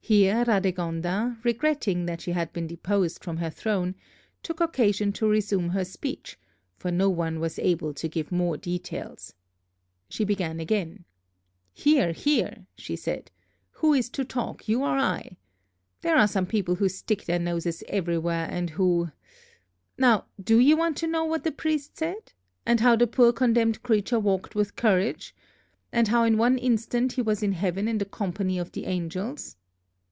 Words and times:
Here 0.00 0.42
Radegonda, 0.46 1.36
regretting 1.44 2.06
that 2.06 2.22
she 2.22 2.30
had 2.32 2.50
been 2.54 2.66
deposed 2.66 3.22
from 3.22 3.36
her 3.36 3.50
throne, 3.50 3.94
took 4.42 4.58
occasion 4.58 5.12
to 5.12 5.28
resume 5.28 5.68
her 5.68 5.84
speech, 5.84 6.38
for 6.78 6.90
no 6.90 7.10
one 7.10 7.40
was 7.40 7.58
able 7.58 7.92
to 7.92 8.08
give 8.08 8.32
more 8.32 8.56
details. 8.56 9.34
She 10.08 10.24
began 10.24 10.60
again. 10.60 11.04
"Here, 11.74 12.12
here," 12.12 12.64
she 12.74 12.96
said, 12.96 13.30
"who 13.72 13.92
is 13.92 14.08
to 14.12 14.24
talk, 14.24 14.66
you 14.66 14.80
or 14.80 14.96
I? 14.96 15.36
There 16.00 16.16
are 16.16 16.26
some 16.26 16.46
people 16.46 16.76
who 16.76 16.88
stick 16.88 17.24
their 17.26 17.38
noses 17.38 17.84
everywhere 17.86 18.48
and 18.50 18.70
who 18.70 19.10
Now 19.98 20.24
do 20.42 20.58
you 20.58 20.74
want 20.74 20.96
to 20.98 21.06
know 21.06 21.26
what 21.26 21.44
the 21.44 21.52
priest 21.52 21.98
said? 21.98 22.32
and 22.64 22.80
how 22.80 22.96
the 22.96 23.06
poor 23.06 23.30
condemned 23.34 23.82
creature 23.82 24.18
walked 24.18 24.54
with 24.54 24.74
courage? 24.74 25.34
and 25.92 26.08
how 26.08 26.24
in 26.24 26.38
one 26.38 26.56
instant 26.56 27.12
he 27.12 27.20
was 27.20 27.42
in 27.42 27.52
heaven 27.52 27.86
in 27.86 27.98
the 27.98 28.06
company 28.06 28.58
of 28.58 28.72
the 28.72 28.86
angels?" 28.86 29.56